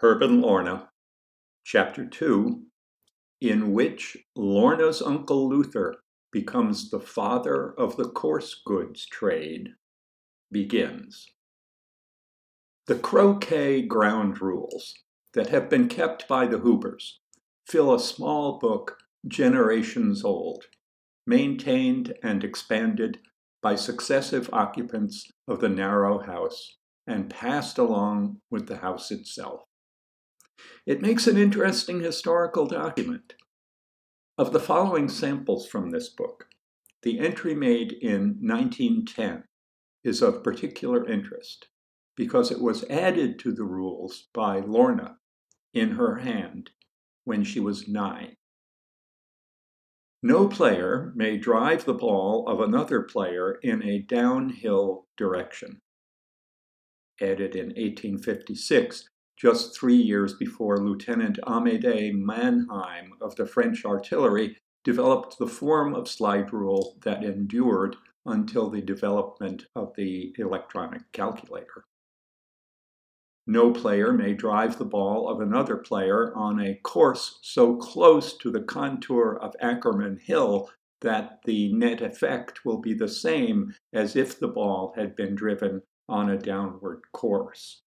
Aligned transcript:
Herb 0.00 0.22
and 0.22 0.42
Lorna, 0.42 0.90
Chapter 1.64 2.06
2, 2.06 2.62
in 3.40 3.72
which 3.72 4.16
Lorna's 4.36 5.00
Uncle 5.00 5.48
Luther 5.48 5.96
becomes 6.30 6.90
the 6.90 7.00
father 7.00 7.72
of 7.78 7.96
the 7.96 8.10
coarse 8.10 8.60
goods 8.66 9.06
trade, 9.06 9.70
begins. 10.52 11.26
The 12.86 12.98
croquet 12.98 13.82
ground 13.82 14.42
rules 14.42 14.94
that 15.32 15.48
have 15.48 15.70
been 15.70 15.88
kept 15.88 16.28
by 16.28 16.46
the 16.46 16.60
Hubers 16.60 17.20
fill 17.66 17.94
a 17.94 17.98
small 17.98 18.58
book 18.58 18.98
generations 19.26 20.22
old, 20.22 20.66
maintained 21.26 22.14
and 22.22 22.44
expanded 22.44 23.18
by 23.62 23.76
successive 23.76 24.50
occupants 24.52 25.26
of 25.48 25.60
the 25.60 25.70
narrow 25.70 26.18
house 26.18 26.76
and 27.06 27.30
passed 27.30 27.78
along 27.78 28.40
with 28.50 28.66
the 28.66 28.76
house 28.76 29.10
itself. 29.10 29.65
It 30.86 31.02
makes 31.02 31.26
an 31.26 31.36
interesting 31.36 32.00
historical 32.00 32.66
document. 32.66 33.34
Of 34.38 34.52
the 34.52 34.60
following 34.60 35.08
samples 35.08 35.66
from 35.66 35.90
this 35.90 36.08
book, 36.08 36.46
the 37.02 37.18
entry 37.18 37.54
made 37.54 37.92
in 37.92 38.38
1910 38.40 39.44
is 40.04 40.22
of 40.22 40.44
particular 40.44 41.08
interest 41.08 41.68
because 42.16 42.50
it 42.50 42.60
was 42.60 42.84
added 42.88 43.38
to 43.40 43.52
the 43.52 43.64
rules 43.64 44.28
by 44.32 44.60
Lorna 44.60 45.18
in 45.74 45.90
her 45.92 46.16
hand 46.16 46.70
when 47.24 47.44
she 47.44 47.60
was 47.60 47.88
nine. 47.88 48.36
No 50.22 50.48
player 50.48 51.12
may 51.14 51.36
drive 51.36 51.84
the 51.84 51.94
ball 51.94 52.48
of 52.48 52.60
another 52.60 53.02
player 53.02 53.58
in 53.62 53.82
a 53.82 54.00
downhill 54.00 55.06
direction. 55.16 55.80
Added 57.20 57.54
in 57.54 57.66
1856, 57.66 59.08
just 59.36 59.78
three 59.78 59.96
years 59.96 60.34
before 60.34 60.78
Lieutenant 60.78 61.38
Amédée 61.46 62.12
Mannheim 62.14 63.12
of 63.20 63.36
the 63.36 63.46
French 63.46 63.84
artillery 63.84 64.56
developed 64.82 65.38
the 65.38 65.46
form 65.46 65.94
of 65.94 66.08
slide 66.08 66.52
rule 66.52 66.96
that 67.02 67.22
endured 67.22 67.96
until 68.24 68.70
the 68.70 68.80
development 68.80 69.66
of 69.74 69.92
the 69.96 70.34
electronic 70.38 71.02
calculator. 71.12 71.84
No 73.46 73.72
player 73.72 74.12
may 74.12 74.34
drive 74.34 74.78
the 74.78 74.84
ball 74.84 75.28
of 75.28 75.40
another 75.40 75.76
player 75.76 76.34
on 76.34 76.60
a 76.60 76.74
course 76.82 77.38
so 77.42 77.76
close 77.76 78.36
to 78.38 78.50
the 78.50 78.62
contour 78.62 79.38
of 79.40 79.54
Ackerman 79.60 80.18
Hill 80.24 80.70
that 81.02 81.40
the 81.44 81.72
net 81.72 82.00
effect 82.00 82.64
will 82.64 82.78
be 82.78 82.94
the 82.94 83.08
same 83.08 83.74
as 83.92 84.16
if 84.16 84.40
the 84.40 84.48
ball 84.48 84.94
had 84.96 85.14
been 85.14 85.34
driven 85.34 85.82
on 86.08 86.30
a 86.30 86.38
downward 86.38 87.02
course 87.12 87.82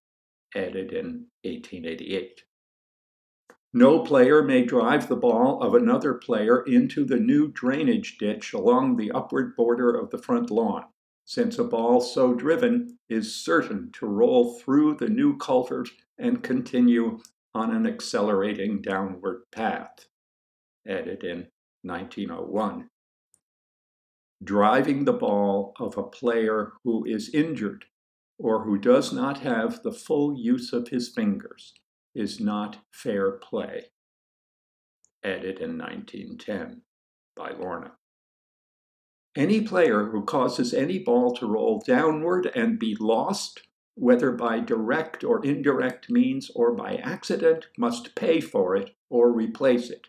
added 0.56 0.92
in 0.92 1.28
1888. 1.44 2.44
No 3.74 4.00
player 4.00 4.42
may 4.42 4.66
drive 4.66 5.08
the 5.08 5.16
ball 5.16 5.62
of 5.62 5.76
another 5.76 6.16
player 6.16 6.64
into 6.64 7.06
the 7.06 7.20
new 7.20 7.50
drainage 7.50 8.18
ditch 8.18 8.52
along 8.54 8.96
the 8.96 9.12
upward 9.12 9.56
border 9.56 9.96
of 9.96 10.10
the 10.10 10.18
front 10.18 10.50
lawn, 10.50 10.86
since 11.26 11.60
a 11.60 11.64
ball 11.64 12.02
so 12.02 12.34
driven 12.34 12.98
is 13.10 13.36
certain 13.36 13.92
to 13.94 14.08
roll 14.08 14.58
through 14.60 14.96
the 14.96 15.08
new 15.10 15.38
culvert 15.38 15.90
and 16.18 16.42
continue 16.42 17.20
on 17.54 17.76
an 17.76 17.86
accelerating 17.86 18.82
downward 18.82 19.44
path. 19.52 20.08
Added 20.88 21.24
in 21.24 21.48
1901. 21.84 22.90
Driving 24.44 25.06
the 25.06 25.14
ball 25.14 25.74
of 25.80 25.98
a 25.98 26.04
player 26.04 26.74
who 26.84 27.06
is 27.06 27.30
injured 27.36 27.86
or 28.40 28.64
who 28.64 28.78
does 28.78 29.12
not 29.12 29.40
have 29.40 29.84
the 29.84 29.92
full 29.92 30.34
use 30.34 30.72
of 30.72 30.88
his 30.88 31.10
fingers 31.10 31.74
is 32.16 32.40
not 32.40 32.78
fair 32.92 33.34
play. 33.34 33.84
Added 35.24 35.60
in 35.60 35.78
1910 35.78 36.82
by 37.36 37.52
Lorna. 37.52 37.92
Any 39.36 39.62
player 39.62 40.06
who 40.06 40.24
causes 40.24 40.74
any 40.74 40.98
ball 40.98 41.36
to 41.36 41.46
roll 41.46 41.84
downward 41.86 42.50
and 42.56 42.80
be 42.80 42.96
lost, 43.00 43.62
whether 43.96 44.32
by 44.32 44.60
direct 44.62 45.24
or 45.24 45.46
indirect 45.46 46.10
means 46.10 46.50
or 46.56 46.74
by 46.74 46.96
accident, 46.96 47.68
must 47.78 48.16
pay 48.16 48.40
for 48.40 48.76
it 48.76 48.96
or 49.10 49.32
replace 49.32 49.90
it. 49.90 50.08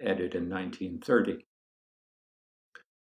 Added 0.00 0.34
in 0.34 0.48
1930. 0.48 1.46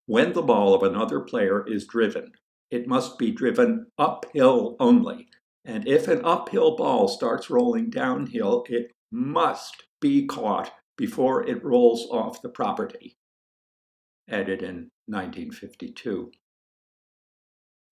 When 0.06 0.34
the 0.34 0.42
ball 0.42 0.74
of 0.74 0.82
another 0.82 1.20
player 1.20 1.66
is 1.66 1.86
driven 1.86 2.32
it 2.74 2.88
must 2.88 3.18
be 3.18 3.30
driven 3.30 3.86
uphill 3.98 4.76
only. 4.80 5.28
And 5.64 5.86
if 5.86 6.08
an 6.08 6.24
uphill 6.24 6.76
ball 6.76 7.06
starts 7.06 7.48
rolling 7.48 7.88
downhill, 7.88 8.64
it 8.68 8.90
must 9.12 9.84
be 10.00 10.26
caught 10.26 10.72
before 10.98 11.46
it 11.46 11.64
rolls 11.64 12.08
off 12.10 12.42
the 12.42 12.48
property. 12.48 13.16
Added 14.28 14.62
in 14.62 14.90
1952. 15.06 16.32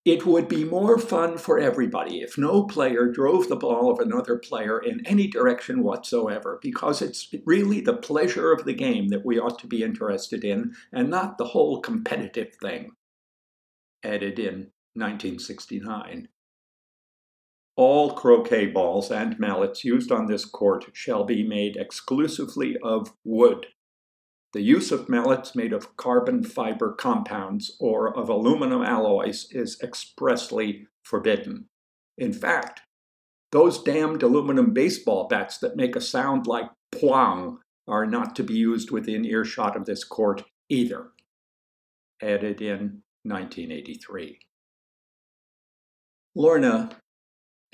It 0.03 0.25
would 0.25 0.49
be 0.49 0.65
more 0.65 0.99
fun 0.99 1.37
for 1.37 1.57
everybody 1.59 2.19
if 2.19 2.37
no 2.37 2.65
player 2.65 3.07
drove 3.09 3.47
the 3.47 3.55
ball 3.55 3.89
of 3.89 3.99
another 3.99 4.37
player 4.37 4.79
in 4.79 5.05
any 5.07 5.27
direction 5.27 5.81
whatsoever, 5.81 6.59
because 6.61 7.01
it's 7.01 7.33
really 7.45 7.79
the 7.79 7.95
pleasure 7.95 8.51
of 8.51 8.65
the 8.65 8.73
game 8.73 9.07
that 9.09 9.25
we 9.25 9.39
ought 9.39 9.59
to 9.59 9.67
be 9.67 9.81
interested 9.81 10.43
in, 10.43 10.73
and 10.91 11.09
not 11.09 11.37
the 11.37 11.45
whole 11.45 11.79
competitive 11.79 12.53
thing 12.61 12.91
added 14.03 14.39
in 14.39 14.72
1969. 14.95 16.27
All 17.75 18.13
croquet 18.13 18.67
balls 18.67 19.09
and 19.09 19.39
mallets 19.39 19.83
used 19.83 20.11
on 20.11 20.27
this 20.27 20.45
court 20.45 20.85
shall 20.93 21.23
be 21.23 21.43
made 21.47 21.75
exclusively 21.75 22.77
of 22.83 23.13
wood. 23.23 23.67
The 24.53 24.61
use 24.61 24.91
of 24.91 25.09
mallets 25.09 25.55
made 25.55 25.73
of 25.73 25.97
carbon 25.97 26.43
fiber 26.43 26.93
compounds 26.93 27.75
or 27.79 28.15
of 28.15 28.29
aluminum 28.29 28.83
alloys 28.83 29.47
is 29.49 29.79
expressly 29.81 30.87
forbidden. 31.01 31.65
In 32.19 32.31
fact, 32.31 32.81
those 33.51 33.81
damned 33.81 34.21
aluminum 34.21 34.71
baseball 34.73 35.27
bats 35.27 35.57
that 35.57 35.75
make 35.75 35.95
a 35.95 36.01
sound 36.01 36.45
like 36.45 36.69
pwang 36.91 37.57
are 37.87 38.05
not 38.05 38.35
to 38.35 38.43
be 38.43 38.53
used 38.53 38.91
within 38.91 39.25
earshot 39.25 39.75
of 39.75 39.85
this 39.85 40.03
court 40.03 40.43
either. 40.69 41.09
Added 42.21 42.61
in 42.61 43.01
1983. 43.23 44.39
Lorna 46.35 46.97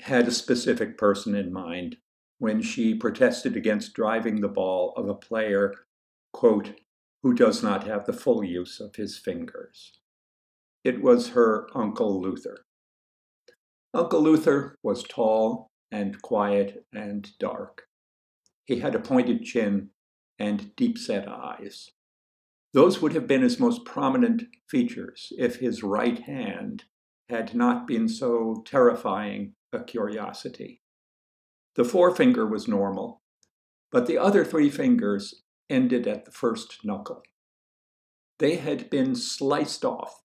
had 0.00 0.28
a 0.28 0.32
specific 0.32 0.98
person 0.98 1.34
in 1.34 1.52
mind 1.52 1.96
when 2.38 2.60
she 2.62 2.94
protested 2.94 3.56
against 3.56 3.94
driving 3.94 4.40
the 4.40 4.48
ball 4.48 4.92
of 4.96 5.08
a 5.08 5.14
player, 5.14 5.74
quote, 6.32 6.72
who 7.22 7.34
does 7.34 7.62
not 7.62 7.86
have 7.86 8.06
the 8.06 8.12
full 8.12 8.44
use 8.44 8.80
of 8.80 8.96
his 8.96 9.18
fingers. 9.18 9.98
It 10.84 11.02
was 11.02 11.30
her 11.30 11.68
Uncle 11.74 12.20
Luther. 12.20 12.64
Uncle 13.92 14.22
Luther 14.22 14.76
was 14.82 15.02
tall 15.04 15.68
and 15.90 16.20
quiet 16.22 16.84
and 16.94 17.30
dark. 17.38 17.84
He 18.64 18.80
had 18.80 18.94
a 18.94 19.00
pointed 19.00 19.44
chin 19.44 19.90
and 20.38 20.74
deep 20.76 20.96
set 20.96 21.28
eyes. 21.28 21.90
Those 22.72 23.02
would 23.02 23.12
have 23.12 23.26
been 23.26 23.42
his 23.42 23.58
most 23.58 23.84
prominent 23.84 24.44
features 24.68 25.32
if 25.36 25.56
his 25.56 25.82
right 25.82 26.20
hand 26.20 26.84
had 27.30 27.54
not 27.54 27.86
been 27.86 28.08
so 28.08 28.62
terrifying 28.66 29.54
a 29.72 29.82
curiosity. 29.82 30.82
The 31.76 31.84
forefinger 31.84 32.46
was 32.46 32.68
normal, 32.68 33.22
but 33.90 34.06
the 34.06 34.18
other 34.18 34.44
three 34.44 34.68
fingers 34.68 35.42
ended 35.68 36.06
at 36.06 36.24
the 36.24 36.32
first 36.32 36.84
knuckle. 36.84 37.22
They 38.38 38.56
had 38.56 38.90
been 38.90 39.14
sliced 39.14 39.84
off 39.84 40.22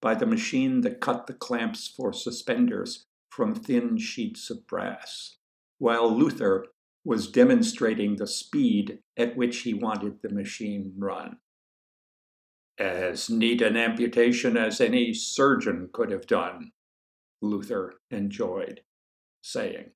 by 0.00 0.14
the 0.14 0.26
machine 0.26 0.80
that 0.82 1.00
cut 1.00 1.26
the 1.26 1.34
clamps 1.34 1.88
for 1.88 2.12
suspenders 2.12 3.06
from 3.30 3.54
thin 3.54 3.96
sheets 3.96 4.50
of 4.50 4.66
brass, 4.66 5.36
while 5.78 6.10
Luther 6.10 6.66
was 7.04 7.30
demonstrating 7.30 8.16
the 8.16 8.26
speed 8.26 8.98
at 9.16 9.36
which 9.36 9.58
he 9.60 9.74
wanted 9.74 10.20
the 10.22 10.30
machine 10.30 10.92
run 10.98 11.38
as 12.78 13.28
neat 13.28 13.60
an 13.60 13.76
amputation 13.76 14.56
as 14.56 14.80
any 14.80 15.12
surgeon 15.12 15.90
could 15.92 16.10
have 16.10 16.26
done, 16.26 16.72
Luther 17.40 17.94
enjoyed 18.10 18.82
saying. 19.42 19.90